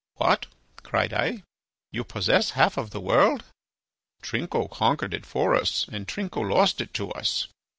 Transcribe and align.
"What!" 0.15 0.47
cried 0.81 1.13
I, 1.13 1.43
"you 1.91 2.03
possess 2.03 2.49
half 2.57 2.75
of 2.75 2.89
the 2.89 2.99
world." 2.99 3.43
"Trinco 4.23 4.67
conquered 4.67 5.13
it 5.13 5.27
for 5.27 5.53
us, 5.53 5.87
and 5.91 6.07
Trinco 6.07 6.41
lost 6.41 6.81
it 6.81 6.91
to 6.95 7.11
us. 7.11 7.47